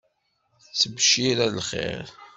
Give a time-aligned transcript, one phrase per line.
[0.65, 2.07] D ttebcira l-lxiṛ.